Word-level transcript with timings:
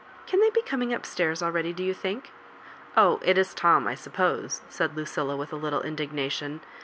Can 0.25 0.39
they 0.39 0.49
be 0.49 0.63
coming 0.63 0.91
up 0.95 1.05
stairs 1.05 1.43
ah 1.43 1.55
eady, 1.55 1.71
do 1.73 1.83
you 1.83 1.93
think? 1.93 2.31
Oh, 2.97 3.19
it 3.21 3.37
is 3.37 3.53
Tom, 3.53 3.87
I 3.87 3.93
suppose," 3.93 4.61
said 4.67 4.97
Lucilla, 4.97 5.37
with 5.37 5.53
a 5.53 5.57
little 5.57 5.83
indignation! 5.83 6.61